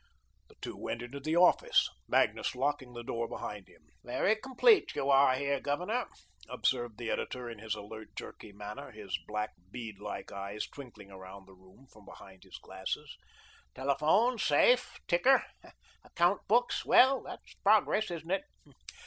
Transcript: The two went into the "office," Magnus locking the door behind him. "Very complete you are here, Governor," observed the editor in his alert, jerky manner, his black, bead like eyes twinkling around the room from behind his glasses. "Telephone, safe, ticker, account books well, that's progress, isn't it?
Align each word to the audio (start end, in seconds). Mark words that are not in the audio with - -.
The 0.47 0.55
two 0.63 0.75
went 0.75 1.03
into 1.03 1.19
the 1.19 1.35
"office," 1.35 1.87
Magnus 2.07 2.55
locking 2.55 2.93
the 2.93 3.03
door 3.03 3.27
behind 3.27 3.67
him. 3.67 3.83
"Very 4.03 4.35
complete 4.35 4.93
you 4.95 5.11
are 5.11 5.35
here, 5.35 5.59
Governor," 5.59 6.07
observed 6.49 6.97
the 6.97 7.11
editor 7.11 7.47
in 7.47 7.59
his 7.59 7.75
alert, 7.75 8.15
jerky 8.15 8.51
manner, 8.51 8.89
his 8.89 9.15
black, 9.27 9.51
bead 9.69 9.99
like 9.99 10.31
eyes 10.31 10.65
twinkling 10.65 11.11
around 11.11 11.45
the 11.45 11.53
room 11.53 11.85
from 11.93 12.05
behind 12.05 12.41
his 12.45 12.57
glasses. 12.57 13.15
"Telephone, 13.75 14.39
safe, 14.39 14.97
ticker, 15.07 15.45
account 16.03 16.47
books 16.47 16.83
well, 16.83 17.21
that's 17.21 17.53
progress, 17.63 18.09
isn't 18.09 18.31
it? 18.31 18.43